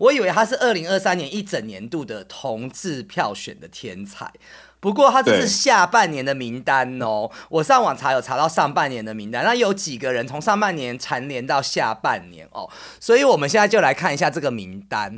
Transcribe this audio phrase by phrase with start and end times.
[0.00, 4.32] 我以为他是二零二三年一整年度的同志票选的天才。
[4.80, 15.14] 不过他这是下半年的名单哦，我上网查有查到上半年的名单，那有几个人从上半年蝉联到下半年哦，所以我们现在就来看一下这个名单。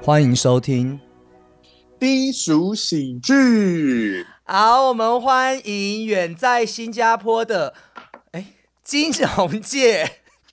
[0.00, 1.00] 欢迎收听
[1.98, 4.24] 低俗喜剧。
[4.44, 7.74] 好，我们欢迎远在新加坡的
[8.30, 10.08] 哎金融界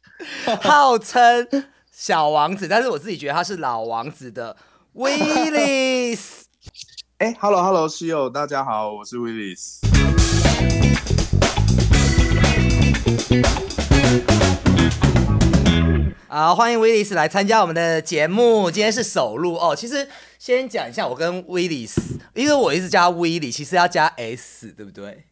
[0.62, 1.48] 号称
[1.92, 4.58] 小王子，但是我自己觉得他是老王子的
[4.96, 6.46] Willis。
[7.20, 9.85] 哎，Hello Hello，室友，大家好，我是 Willis。
[16.28, 18.70] 好，欢迎威利斯来参加我们的节目。
[18.70, 19.74] 今天是首录哦。
[19.76, 25.26] 其实先讲一下，我跟威利斯，因为我一直加威利，其实要加 S，对不对？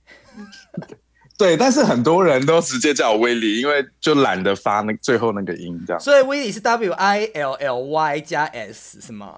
[1.38, 6.00] 对，但是很多人都直接叫我威利，因为就懒得发那最后那个音，这样。
[6.00, 9.38] 所以威利是 W I L L Y 加 S 是吗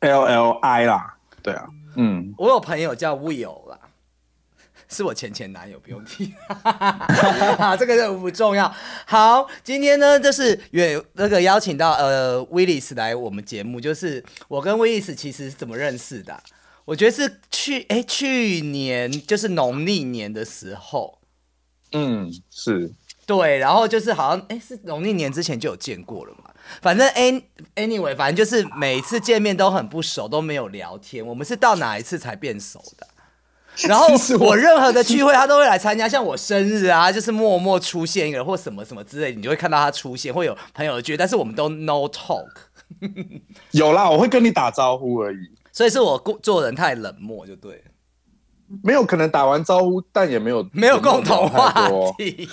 [0.00, 3.78] ？L L I 啦，对啊，嗯，我有朋友叫 Will 啦。
[4.88, 6.32] 是我前前男友，不用提，
[7.78, 8.74] 这个任务不重要。
[9.06, 16.42] 好，今天呢，就是也那个邀请到呃威利斯来我们节目，就是我跟威利斯其实是怎么认识的？
[16.86, 21.18] 我觉得是去哎去年就是农历年的时候，
[21.92, 22.90] 嗯，是
[23.26, 27.42] 对，然后就是好像哎是农历年之前就有见过了嘛，反正 any
[27.74, 31.26] anyway，反正就是每次见面都很不熟，都没有聊天。
[31.26, 33.06] 我们是到哪一次才变熟的？
[33.86, 34.06] 然后
[34.40, 42.48] 我任何的聚会他都会来参加，像我生日啊，就是默默出现一个或什么什么之类，你就会看到他出现，会有朋友聚，但是我们都 no talk。
[43.70, 45.36] 有啦，我会跟你打招呼而已。
[45.72, 47.84] 所以是我做人太冷漠就对。
[48.82, 51.70] 没有可能打完招呼，但也没有没有共同话
[52.16, 52.48] 题。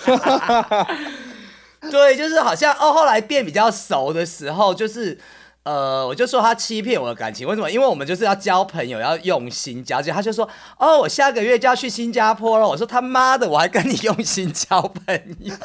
[1.90, 5.18] 对，就是好像哦，后来变比较熟的时候，就是。
[5.66, 7.68] 呃，我就说他欺骗我的感情，为什么？
[7.68, 10.00] 因为我们就是要交朋友，要用心交。
[10.00, 15.56] 结果他就说：“哦，我下个月就要去新加坡了。”我说：“他妈的，我还跟你用心交朋友。”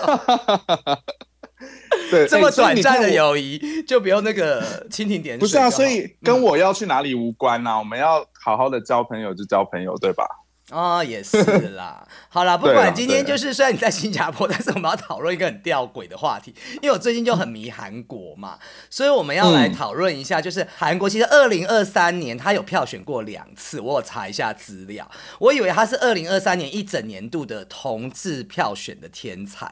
[2.09, 5.39] 对， 这么短暂的友谊就不用那个蜻蜓点水。
[5.39, 7.77] 不是啊，所以跟我要去哪里无关呐。
[7.77, 10.25] 我们要好好的交朋友就交朋友，对吧？
[10.71, 11.37] 哦，也是
[11.75, 12.07] 啦。
[12.29, 18.57] 好啦，不管今天就是虽然你在新加坡， 但是我们要讨论一个很吊诡的话题，因为我最近就很迷韩国嘛，
[18.89, 25.09] 所以我们要来讨论一下，就是韩国其实二零二三年他有票选过两次，我有查一下资料，
[25.39, 29.71] 我以为他是二零二三年一整年度的同志票选的天才。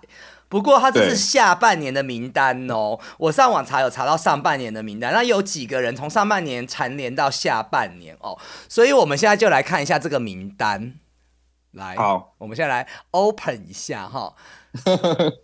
[0.50, 8.38] 不过他这是下半年的名单哦，我上网查有查到上半年的名单，那有几个人从上半年蝉联到下半年哦，
[8.68, 10.96] 所以我们现在就来看一下这个名单。
[11.74, 14.34] 来，好，我们现在来 open 一下哈。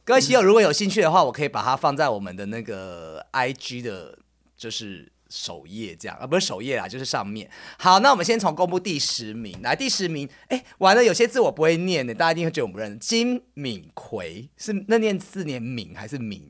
[0.03, 4.17] 各位喜友如果有兴趣的话，我可以把它放在我们的那个 IG 的，
[4.57, 5.14] 就是。
[5.35, 7.49] 首页这样啊，不是首页啦，就是上面。
[7.77, 9.75] 好，那我们先从公布第十名来。
[9.75, 12.97] 第十名，哎，完了，有些字我不会念的，大家一定会觉得我不认识。
[12.99, 16.41] 金敏奎是那念字念敏还是敏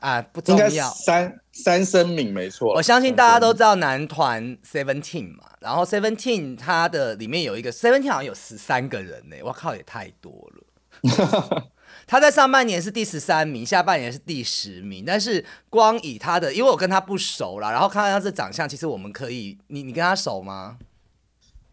[0.00, 0.20] 啊？
[0.20, 0.90] 不重要。
[0.90, 2.74] 三三声敏没错。
[2.74, 10.64] 我相信大家都知道男团 Seventeen 嘛，然后 Seventeen 它的里面有一个 Seventeen 好像有十三个人呢，我靠，也太多了。
[12.06, 15.04] 他在上半年是第十三名，下半年是第十名。
[15.06, 20.76] 但是光以他的，因为我跟他不熟啦，然后看到他这长相，其实我们可以，你你跟他熟吗？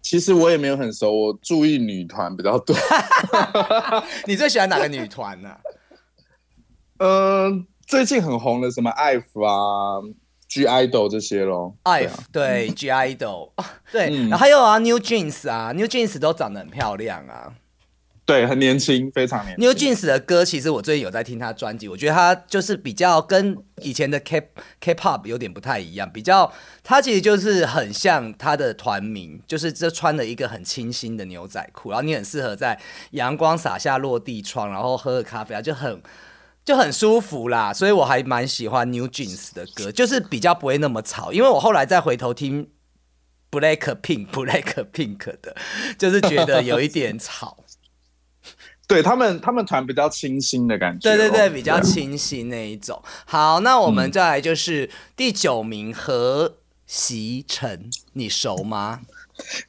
[0.02, 2.76] 其实我也没有很熟，我注意女团比较多。
[4.26, 5.56] 你最喜欢哪个女团呢？
[6.98, 10.02] 嗯， 最近很红的什么 IVE 啊、
[10.48, 11.76] G IDOL 这些咯。
[11.84, 13.52] IVE 对 G IDOL
[13.92, 17.54] 对，然后还有啊 New Jeans 啊，New Jeans 都长得很漂亮啊。
[18.32, 19.66] 对，很年轻，非常年轻。
[19.68, 24.50] New Jeans 的歌，其实我最近有在听他专辑，我觉得他就是比较跟以前的 K
[24.80, 26.50] K-pop 有点不太一样，比较
[26.82, 32.80] 他其实就是很像他的团名，就是这穿了一个很清新的牛仔裤，然后你很适合在
[33.12, 36.02] 阳光洒下落地窗，然后喝个咖啡啊，就很
[36.64, 37.74] 就很舒服啦。
[37.74, 41.34] 所以我还蛮喜欢 New Jeans 的歌，就是比较不会那么吵。
[41.34, 42.70] 因为我后来再回头听
[43.52, 45.54] Black Pink Black Pink 的，
[45.98, 47.58] 就是觉得有一点吵。
[48.92, 51.00] 对他们，他们团比较清新的感觉。
[51.00, 53.02] 对对对，比较清新那一种。
[53.26, 59.00] 好，那我们再来就是第九名何习成，你熟吗？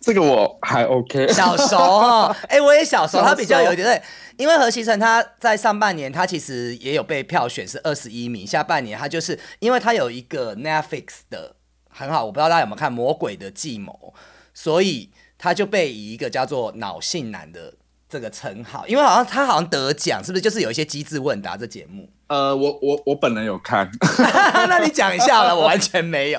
[0.00, 2.36] 这个我还 OK，小熟哦。
[2.50, 4.02] 哎，我也小熟，他比较有点对，
[4.36, 11.54] 因为何其成他在上半年他其实也有被票选是二十一名，下半年他就是因为他有一个 Netflix 的
[11.88, 14.12] 很好，我不知道大家有没有看《魔鬼的计谋》，
[14.52, 17.72] 所以他就被以一个叫做脑性男的
[18.12, 20.42] 这个称号，因为好像他好像得奖，是不是？
[20.42, 22.06] 就是有一些机智问答这节目。
[22.26, 23.90] 呃，我我我本人有看，
[24.68, 26.38] 那你讲一下了，我完全没有。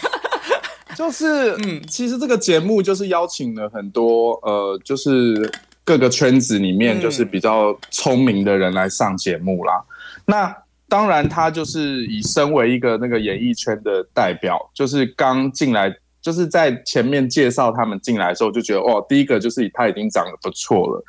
[0.94, 5.50] 就是，嗯，其实这个节目就是邀请了很多呃，就是
[5.82, 9.82] 各个圈子里面就是比较聪明的人来上节目啦。
[10.26, 10.54] 那
[10.88, 21.04] 当然，他就是以身为一个那个演艺圈的代表，就是刚进来，就是在前面介绍他们进来的时候，就觉得哦，第一个就是他已经长得不错了，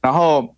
[0.00, 0.54] 然后。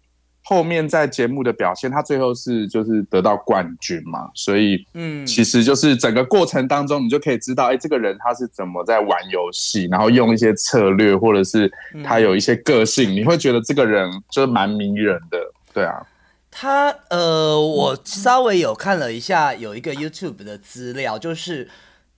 [0.48, 11.68] 后面在节目的表现，他最后是就是得到冠军嘛，所以嗯，其实就是整个过程当中，你就可以知道，哎，这个人他是怎么在玩游戏，然后用一些策略，或者是
[12.04, 15.38] 他有一些个性，你会觉得这个人就是蛮迷人的，
[15.74, 16.06] 对啊。
[16.48, 21.68] 他呃，我稍微有看了一下，有一个 YouTube 的资料，就是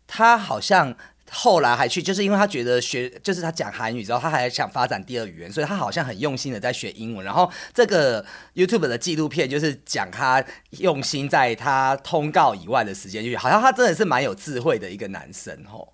[0.07, 0.95] 他好像。
[1.31, 7.25] 后来还去，就是因为他觉得学，就是他讲韩语之后，他还想发展第二语言，所以他好像很用心的在学英文。
[7.25, 10.43] 然后这个 YouTube 的纪录片就是讲他
[10.79, 15.93] 用心在他通告以外的时间，就好像他真的是蛮有智慧的一个男生吼。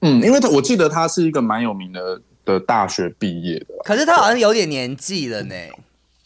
[0.00, 5.54] 嗯，因为他我记得他是一个蛮有名的的大学毕业的，可是他好像有点年纪了呢，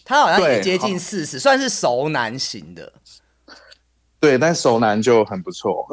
[0.04, 2.92] 他好像也接近四十，算是熟男型的。
[4.18, 5.86] 对，但熟男就很不错。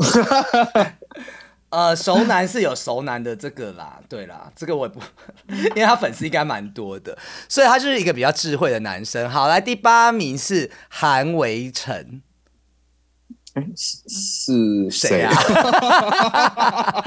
[1.69, 5.01] 呃，熟男是有熟男的这个啦， 对啦，这个我也不，
[5.75, 7.17] 因为他粉丝应该蛮多的，
[7.49, 9.29] 所以他就是一个比较智慧的男生。
[9.29, 12.21] 好，来第八名是韩维辰。
[13.75, 15.33] 是谁啊？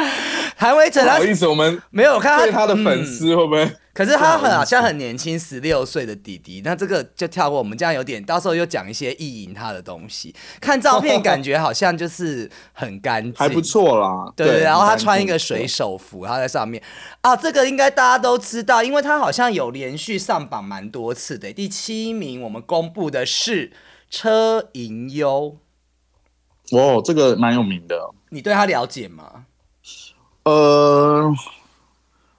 [0.57, 3.71] 韩维哲，不好意思，我们没有看他他的粉丝会不会？
[3.93, 6.63] 可是他很好像很年轻，十六岁的弟弟。
[6.65, 10.35] 那这个就跳过，我们这样有点，到时候又讲一些意淫他的东西。
[10.61, 14.33] 看照片感觉好像就是很干净， 还不错啦。
[14.37, 16.83] 对，然后他穿一个水手服，他在上面
[17.21, 21.53] 啊，这个应该大家都知道，因为他好像有连续上榜蛮多次的。
[21.53, 23.73] 第七名，我们公布的是
[24.09, 25.59] 车银优。
[26.73, 28.11] 哦，这个蛮有名的。
[28.29, 29.45] 你对他了解吗？
[30.45, 31.33] 呃，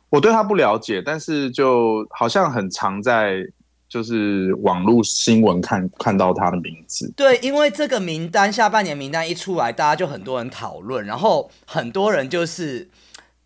[0.09, 3.45] 我对他不了解，但是就好像很常在
[3.87, 7.11] 就是网络新闻看看到他的名字。
[7.15, 12.89] 对，因为这个名单下半年名单一出来，大家就很多人讨论，然后很多人就是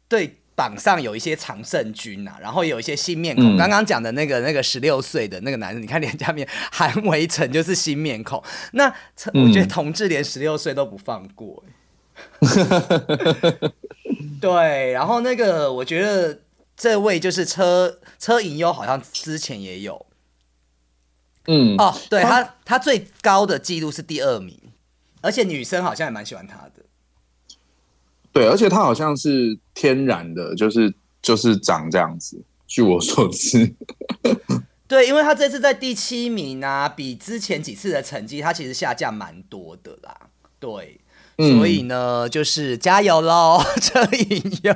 [0.07, 0.37] 对。
[0.55, 3.57] 榜上有一些常胜军呐，然后有一些新面孔。
[3.57, 8.41] 刚刚讲的那个那个十六岁的那个男人，你看脸下面韩维成就是新面孔。
[8.71, 8.87] 那
[9.33, 11.61] 我觉得同志连十六岁都不放过。
[14.39, 16.39] 对，然后那个我觉得
[16.77, 20.05] 这位就是车车银优，好像之前也有。
[21.47, 24.57] 嗯，哦，对他他最高的记录是第二名，
[25.19, 26.84] 而且女生好像也蛮喜欢他的。
[28.35, 32.37] 对，而且他好像是天然的，就是就是长这样子。
[32.67, 33.73] 据我所知，
[34.89, 40.13] 对，因为他这次在第七名啊，比之前几次的成绩，他其实下降蛮多的啦。
[40.59, 40.99] 对，
[41.37, 44.73] 所以呢，就是加油喽，车影优。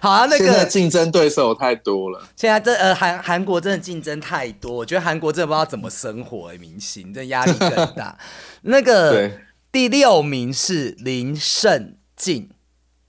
[0.00, 2.22] 好啊，那个竞争对手太多了。
[2.36, 8.16] 现在这呃韩韩国真的竞争太多，我觉得韩国真的不知道怎么生活，明星这压力更大。
[8.62, 9.28] 那个
[9.72, 11.96] 第六名是林胜。
[12.22, 12.48] 静，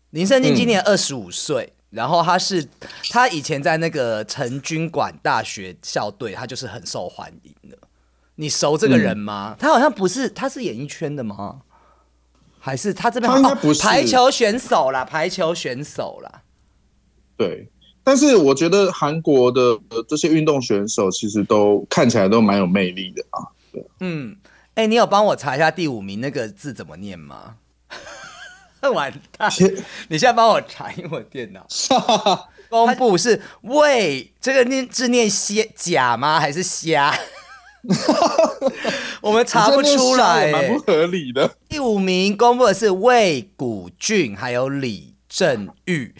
[0.09, 2.67] 林胜静今年二十五岁，然后他是
[3.11, 7.77] 他以前在那个成军馆大学校队，他就是很受欢迎的。
[8.37, 9.55] 你熟这个人吗？
[9.59, 11.61] 他好像不是，他是演艺圈的吗？
[12.59, 13.31] 还是他这边？
[13.31, 16.41] 他应该不是排球选手啦，排球选手啦。
[17.37, 17.69] 对，
[18.03, 23.37] 但是我觉得韩国的这些运动选手其实都看起来都蛮有魅力的啊。
[23.71, 24.35] 对，嗯，
[24.73, 27.57] 哎，你有帮我查一下第五名那个字怎么念吗？
[28.89, 29.51] 完蛋！
[30.09, 31.67] 你现在帮我查，因为我电脑
[32.69, 36.39] 公布是魏，这个念字念虾假吗？
[36.39, 37.13] 还是虾？
[39.21, 41.55] 我们查不出来，蛮不合理的。
[41.69, 46.15] 第五名公布的是魏古俊，还有李正玉。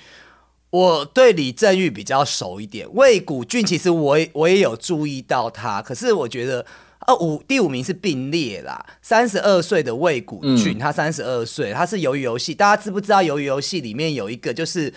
[0.70, 6.66] 我对李正玉比较熟一点，魏古俊其实我我也有注意到他，可是我觉得。
[7.06, 14.94] 呃，五第五名是并列啦，三十二岁的魏谷俊，他三十二岁，他是鱿鱼游戏，大家知不知道鱿鱼游戏里面有一个就是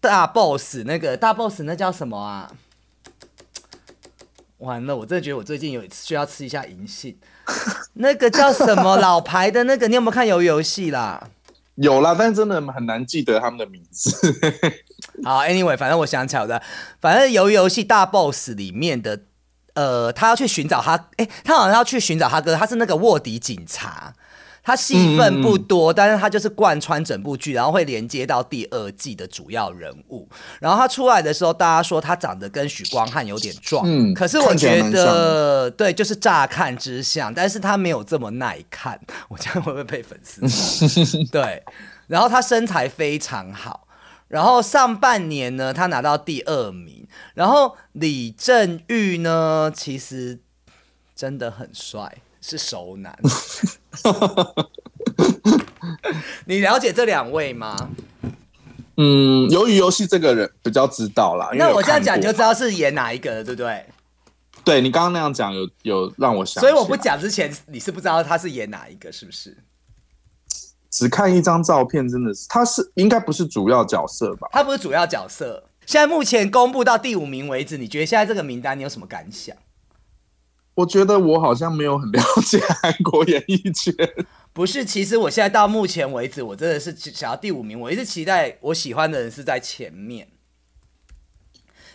[0.00, 2.50] 大 boss，那个大 boss 那叫什么啊？
[4.58, 7.16] 完了，我真的觉得我最近有需要吃一下银杏，
[7.94, 11.30] 那个叫什么老牌的那个，你有没有看鱿鱼游戏啦？
[11.76, 14.10] 有啦，但真的很难记得他们的名字。
[15.22, 16.60] 好，anyway，反正我想起来的，
[17.00, 19.20] 反正鱿鱼游戏大 boss 里面的。
[19.76, 24.12] 呃，他要去寻找他，哎，他好像要去寻找他哥，他是那个卧底警察。
[24.68, 30.28] 他戏份不多，但是他就是贯穿整部剧，然后会连接到第二季的主要人物。
[30.58, 38.98] 然后他出来的时候，大家说他长得跟许光汉有点壮，嗯，可是我觉得对，就是乍看之像，但是他没有这么耐看。
[39.28, 40.42] 我这样会不会被粉丝？
[41.30, 41.62] 对，
[42.08, 43.85] 然后他身材非常好，
[44.28, 47.06] 然后上半年呢，他拿到第二名。
[47.34, 50.38] 然后李正玉呢，其实
[51.14, 52.18] 真的很帅。
[52.48, 53.18] 是熟男，
[56.44, 57.90] 你了解这两位吗？
[58.98, 61.50] 嗯，由于游戏这个人比较知道啦。
[61.54, 63.84] 那我这样讲你就知道是演哪一个了，对不对？
[64.62, 66.60] 对你刚刚那样讲，有有让我想。
[66.60, 69.56] 所以我不讲之前，你是不知道他是演哪一个，是不是？
[70.96, 74.48] 只看一张照片，真的是他是应该不是主要角色吧？
[74.50, 75.62] 他不是主要角色。
[75.84, 79.54] 现在目前公布到第五名为止，你觉得现在这个名单你有什么感想？
[80.72, 83.94] 我觉得我好像没有很了解韩国演艺圈。
[84.54, 87.78] 不是，其实我现在到目前为止，我真的是想要第五名。
[87.78, 90.26] 我一直期待我喜欢的人是在前面，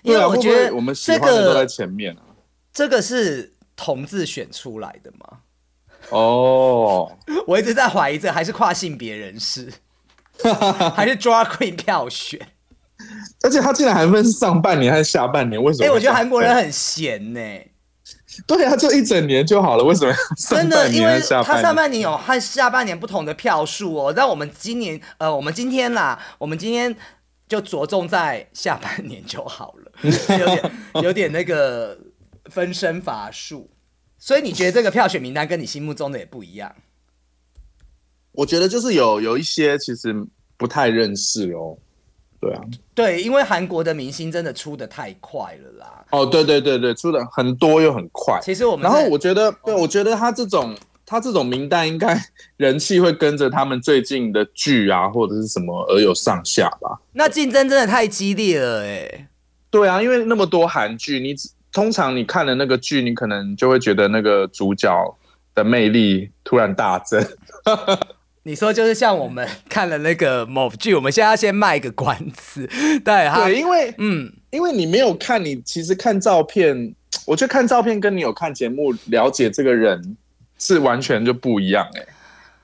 [0.03, 2.21] 因为我觉得我们喜欢的都在前面啊。
[2.71, 5.39] 这个是同志选出来的吗？
[6.11, 7.11] 哦，
[7.47, 9.71] 我一直在怀疑这还是跨性别人士，
[10.95, 12.39] 还是 Drag Queen 票选？
[13.43, 15.61] 而且他竟然还分上半年还是下半年？
[15.61, 15.85] 为什么？
[15.85, 17.39] 哎，我觉得韩国人很闲呢。
[18.47, 20.13] 对啊，就一整年就好了，为什么？
[20.37, 24.13] 真的，因为他上半年有和下半年不同的票数哦。
[24.15, 26.95] 但我们今年，呃，我们今天啦，我们今天
[27.47, 29.91] 就着重在下半年就好了，
[30.37, 30.71] 有点
[31.03, 31.97] 有点那个
[32.45, 33.70] 分身乏术。
[34.23, 36.73] 所以你觉得这个票选名单跟你心目中的也不一样？
[38.33, 40.15] 我觉得就是有有一些其实
[40.57, 41.75] 不太认识哦。
[42.39, 42.61] 对啊，
[42.93, 46.05] 对，因为韩国的明星真的出的太快了啦。
[46.11, 48.39] 哦，对对对对，出的很多又很快。
[48.43, 52.15] 其实我们，然后我觉得，对，我觉得他这种他这种名单应该
[52.57, 57.01] 人气会跟着他们最近的剧啊或者是什么而有上下吧。
[57.13, 59.27] 那竞争真的太激烈了哎。
[59.71, 61.35] 对啊，因为那么多韩剧，你
[61.71, 64.91] 通常你看了那个剧，你可能就会觉得那个主角
[65.55, 67.25] 的魅力突然大增。
[68.43, 72.67] 你说就是像我们看了那个某剧，我们现在要先卖个关子，
[73.05, 76.95] 对哈，对，因为嗯，因为你没有看，你其实看照片，
[77.27, 80.17] 我觉得看照片跟你有看节目了解这个人
[80.57, 82.03] 是完全就不一样哎，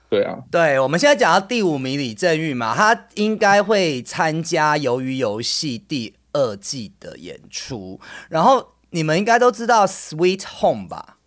[0.09, 7.99] 对啊，对，我们现在讲到第五名李正玉嘛，他应该会参加《鱿鱼游戏》第二季的演出，
[8.29, 11.17] 然后你们应该都知道《Sweet Home》吧？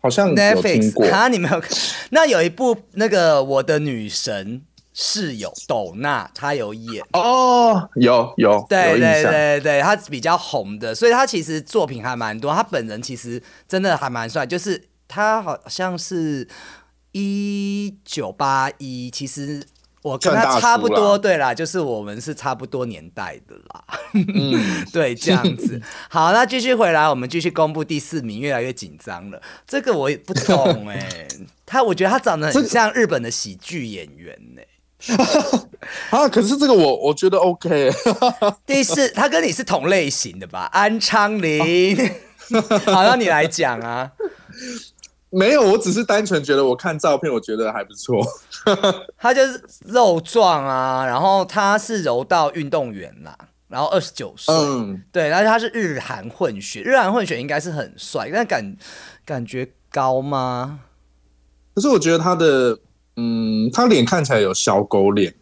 [0.00, 1.28] 好像 Netflix 啊？
[1.28, 1.70] 你没有看？
[2.10, 4.62] 那有一部那个我的女神
[4.92, 12.54] 室友斗娜，她有演哦，有有，对对对对，她比较红的，所以她其实作品还蛮多。
[12.54, 16.46] 她本人其实真的还蛮帅，就是她好像是
[17.12, 19.66] 一九八一，其实。
[20.06, 23.84] 我跟他差不多，对啦，就是我们是差不多年代的啦。
[24.14, 25.82] 嗯， 对，这样子。
[26.08, 29.42] 好，那继续回来，我们继续公布第四名，越来越紧张了。
[29.66, 31.26] 这个我也不懂哎，
[31.66, 34.62] 他我觉得他长得很像日本的喜剧演员呢。
[36.10, 37.90] 啊，可是这个我我觉得 OK。
[38.64, 40.70] 第四，他跟你是同类型的吧？
[40.72, 41.96] 安昌林，
[42.86, 44.12] 好，让你来讲啊。
[45.30, 48.24] 没有，我只是单纯觉得我看照片，我觉得还不错。
[49.18, 53.36] 他就是肉壮啊，然后他是柔道运动员啦，
[53.68, 58.76] 然后二十九岁，嗯，对，然后他是日韩混血，日韩混血应该是很帅，但感
[59.24, 60.80] 感觉高吗？
[61.74, 62.78] 可是我觉得他的，
[63.16, 65.34] 嗯，他脸看起来有小狗脸。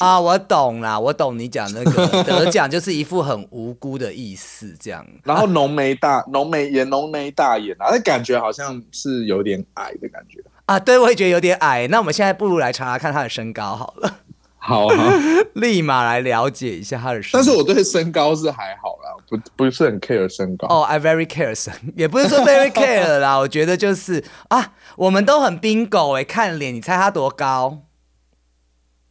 [0.00, 5.04] 啊，我懂啦，我懂你讲那个 得奖就是一副很无辜的意思，这样。
[5.24, 10.78] 然后浓眉大浓眉眼浓眉大眼啊，那感觉好像是有点矮的感觉啊。
[10.78, 11.86] 对，我也觉得有点矮。
[11.88, 14.18] 那我们现在不如来查查看他的身高好了。
[14.60, 14.88] 好，
[15.54, 17.30] 立马来了解一下他的身。
[17.32, 20.66] 但是我对身高是还好啦，不不是很 care 身高。
[20.68, 23.36] 哦，I very care 身，也不是说 very care 啦。
[23.38, 27.78] 我觉得就是啊，我们都很 bingo 哎，看脸，你猜他多高？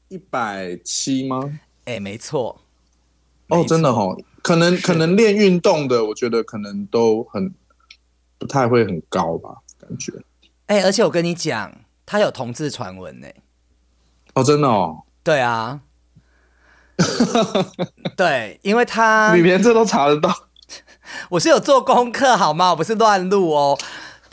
[0.10, 1.60] 一百七吗？
[1.86, 2.62] 哎，没错。
[3.50, 7.54] 哦，真的哦，可能可能练运动的，我觉得可能都很
[8.38, 10.14] 不太会很高吧，感觉。
[10.68, 11.74] 哎，而且我跟你讲，
[12.06, 13.28] 他有同志传闻呢。
[14.34, 15.04] 哦，真的哦。
[15.24, 15.82] 对啊。
[18.18, 20.34] 对，因为他你连这都查得到，
[21.30, 22.72] 我是有做功课好吗？
[22.72, 23.78] 我不是乱录哦。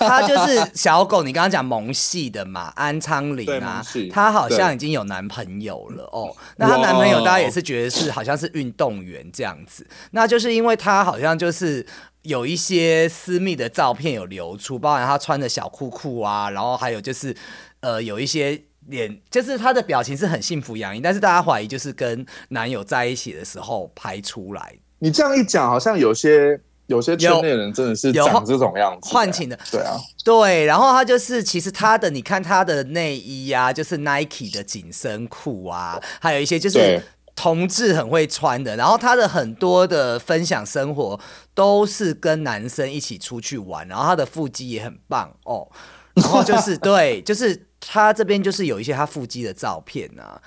[0.07, 6.35] 他就是小狗，你刚刚讲萌系的嘛，安昌林啊，她好像已经有男朋友了哦。
[6.57, 11.85] 那她男朋友大家也是觉得是好像是运动员这样子，那就是因为他好像就是
[12.23, 17.37] 有一些私密的照片有流出，包含他穿的小裤裤啊，然后还有就是
[17.81, 24.75] 呃有一些脸，就是他的表情是很幸福洋溢，但是大家怀疑就是跟男友在一起的时候拍出来。
[24.99, 29.59] 你这样一讲，好像有些有些圈内人真的是长这种样子，换情的。
[29.71, 37.03] 对啊，对，然后他就是其实他的，你看他的内衣啊，就是 Nike 的紧身裤啊，还有一些就是。
[37.37, 41.19] 同志很会穿的，然后他的很多的分享生活
[41.53, 45.67] 都是跟男生一起出去玩，然后他的腹肌也很棒哦，
[46.15, 50.41] 然后就是 对，就是他这边就是有一些他腹肌的照片啊，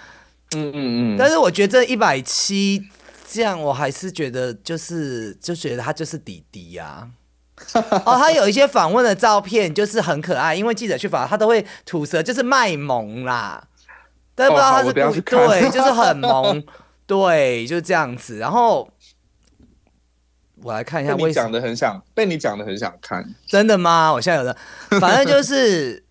[0.56, 2.82] 嗯嗯嗯，但是我觉得这一百七
[3.30, 7.10] 这样，我还是觉得就是就觉得他就是弟弟呀，
[8.06, 13.68] 哦，他有一些访问的照片就是很可爱，因为记者去访他都会吐舌，就是卖萌啦。
[14.34, 16.64] 但不知道他是故意，对，就是很萌，
[17.08, 18.38] 对，就是这样子。
[18.38, 18.88] 然后
[20.62, 24.14] 我来看一下，你讲的很想被你讲的很想看，真的吗？
[24.14, 24.56] 我现在有的，
[25.02, 26.04] 反正就是，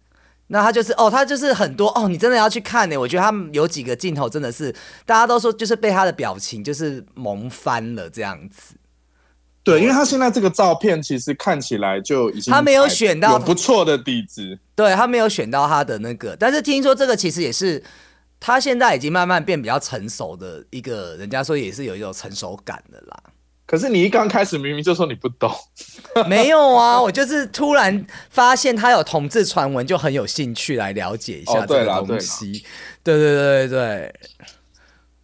[0.48, 2.96] 那他就是哦，他就是很多哦，你真的要去看呢。
[2.96, 4.74] 我觉得他们有几个镜头真的是，
[5.04, 8.74] 大家都说就是被他的表情就是萌翻了这样子。
[9.62, 17.82] 对，因为他现在这个照片其实看起来就已经他没有选到不错的底子，对他没有选到他的那个，但是听说这个其实也是。
[18.38, 23.16] 他现在已经慢慢变比较成熟的一个，人家说也是有一种成熟感的啦。
[23.66, 25.52] 可是你一刚开始明明就说你不懂，
[26.28, 32.64] 没有啊，我就是突然发现他有同志传闻，就很有兴趣来了解一下这个东西。
[33.02, 34.14] 对对对对对，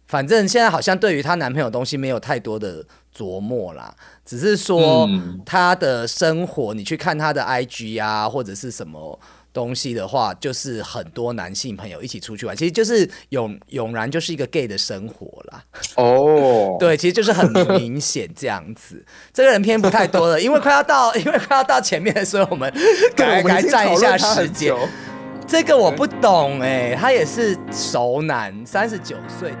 [0.07, 2.85] 反正现在好像对于她男朋友东西没有太多的
[3.17, 3.95] 琢磨啦，
[4.25, 5.09] 只是说
[5.45, 9.17] 她的生活，你去看她的 IG 啊，或者是什么。
[9.53, 15.63] 东西的话，就是很多男性朋友一起出去玩，其实就是永永然就是一个 gay 的生活啦。
[15.95, 19.05] 哦， 对，其实就是很明显这样子。
[19.31, 22.73] 这个人偏不太多了， 因为快要到，因为快要到前面的时候，我们
[23.15, 24.75] 改改占一下时间。
[25.45, 29.57] 这个我不懂哎，他也是熟男，三十九岁的。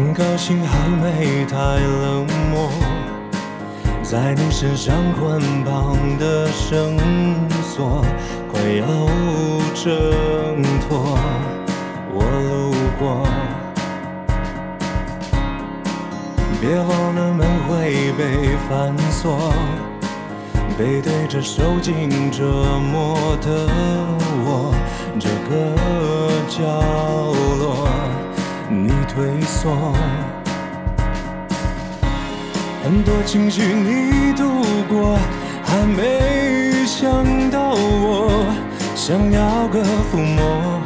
[0.00, 2.70] 很高兴还没太冷漠，
[4.02, 6.96] 在你身上捆绑的绳
[7.62, 8.02] 索
[8.50, 8.86] 快要
[9.74, 11.18] 挣脱。
[12.14, 13.28] 我路过，
[16.62, 19.52] 别忘了门会被反锁。
[20.78, 22.42] 背对着受尽折
[22.90, 23.68] 磨的
[32.82, 34.42] 很多情绪你度
[34.88, 35.18] 过，
[35.62, 38.46] 还没想到我
[38.96, 40.80] 想要个抚摸。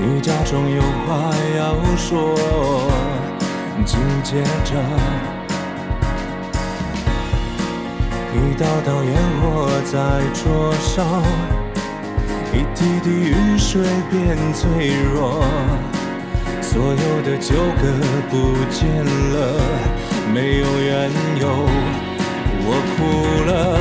[0.00, 2.34] 你假装有话要说，
[3.86, 4.74] 紧接着
[8.34, 9.94] 一道道烟火在
[10.34, 11.04] 灼烧，
[12.52, 15.44] 一滴滴雨水变脆弱。
[16.74, 17.86] 所有的纠葛
[18.28, 18.34] 不
[18.68, 19.62] 见了，
[20.34, 21.08] 没有缘
[21.40, 21.46] 由，
[22.66, 22.98] 我哭
[23.46, 23.78] 了。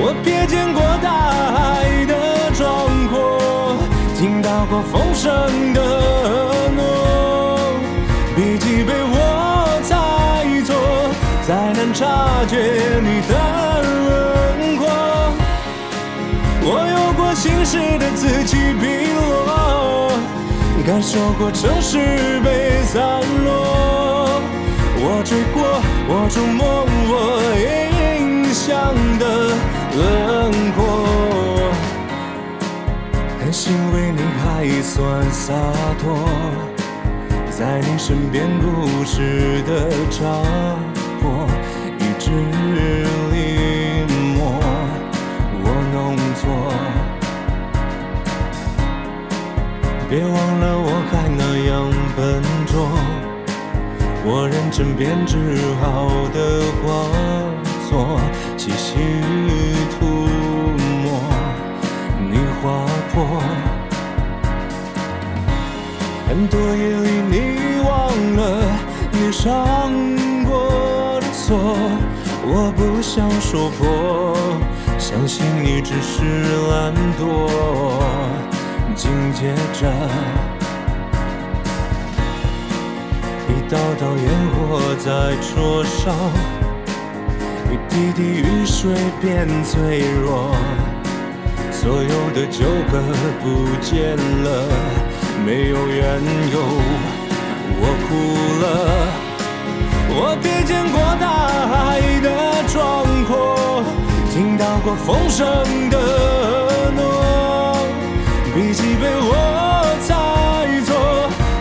[0.00, 3.76] 我瞥见过大海的壮阔，
[4.16, 5.28] 听到过风声
[5.74, 5.78] 的
[6.74, 6.80] 诺，
[8.34, 9.92] 笔记被我猜
[10.64, 10.72] 错，
[11.46, 12.56] 再难察觉
[13.02, 13.34] 你的
[14.06, 14.88] 轮廓。
[16.62, 19.18] 我有过心事的此起彼落。
[20.88, 21.98] 感受过城市
[22.40, 24.40] 被散落，
[24.96, 25.60] 我追过，
[26.08, 27.12] 我触摸，我
[27.60, 29.24] 印象的
[29.94, 30.00] 轮
[30.72, 30.78] 廓。
[33.38, 35.52] 很欣慰你还算洒
[35.98, 36.24] 脱，
[37.50, 40.24] 在你身边故事的扎
[41.20, 41.46] 破，
[41.98, 42.30] 一直
[54.78, 55.36] 我认真编织
[55.80, 56.86] 好的画
[57.90, 58.20] 作，
[58.56, 58.94] 细细
[59.98, 60.06] 涂
[61.02, 61.06] 抹，
[62.30, 63.42] 你划破。
[66.28, 67.90] 很多夜里你忘
[68.36, 68.40] 了
[69.10, 69.90] 你上
[70.44, 71.58] 过的错，
[72.46, 74.36] 我不想说破，
[74.96, 76.22] 相信你只是
[76.70, 77.50] 懒惰。
[78.94, 79.90] 紧接着，
[83.70, 86.10] 道道烟火在灼烧，
[87.70, 90.56] 一滴滴雨水变脆弱，
[91.70, 92.98] 所有的纠葛
[93.42, 94.64] 不见了，
[95.44, 96.18] 没有缘
[96.50, 96.58] 由，
[97.76, 98.08] 我哭
[98.62, 98.64] 了。
[100.10, 101.28] 我瞥见过大
[101.68, 102.26] 海的
[102.72, 103.84] 壮阔，
[104.32, 105.46] 听到过风声
[105.90, 106.57] 的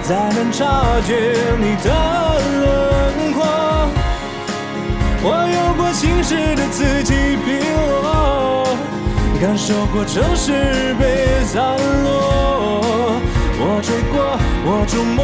[0.07, 0.63] 才能察
[1.05, 1.89] 觉你的
[2.61, 3.43] 轮廓。
[5.21, 7.59] 我有过心事的此起彼
[7.91, 8.65] 落，
[9.41, 13.19] 感受过城市被散落。
[13.59, 15.19] 我追过，我触摸，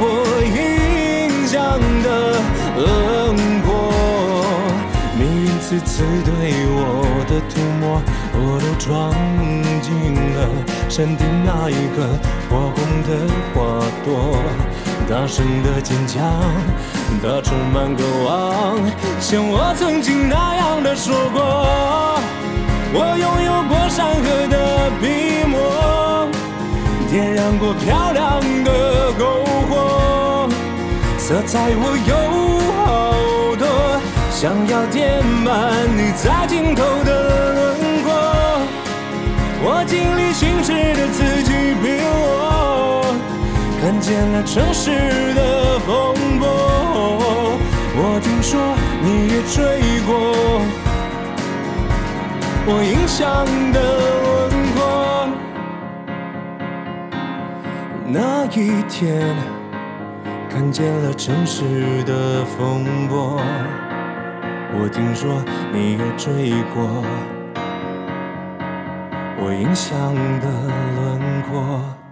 [0.00, 0.04] 我
[0.44, 2.06] 印象的
[2.76, 2.84] 轮
[3.62, 3.72] 廓。
[5.18, 6.30] 命运次次对
[6.68, 8.02] 我的涂抹，
[8.34, 9.12] 我都装
[9.80, 10.38] 进了
[10.88, 12.06] 山顶那一颗
[12.48, 13.08] 火红的
[13.52, 13.54] 花
[14.04, 14.06] 朵。
[15.08, 16.20] 大声的坚强，
[17.22, 18.76] 它充满渴望，
[19.20, 22.18] 像我曾经那样的说过。
[22.92, 25.04] 我拥有过山河的笔
[25.48, 26.28] 墨。
[27.08, 29.20] 点燃过漂亮的篝
[29.70, 30.48] 火，
[31.16, 32.45] 色彩我有，
[34.38, 38.12] 想要填满你在尽头的轮廓。
[39.64, 43.16] 我经历心事的此起彼落，
[43.80, 46.46] 看见了城市的风波。
[47.96, 48.60] 我听说
[49.00, 49.56] 你也追
[50.04, 50.12] 过
[52.66, 53.24] 我印象
[53.72, 53.80] 的
[54.20, 54.78] 轮廓。
[58.06, 59.34] 那一天，
[60.50, 63.40] 看见了城市的风波。
[64.78, 67.02] 我听说你也追过
[69.38, 70.46] 我印象的
[70.96, 72.05] 轮廓。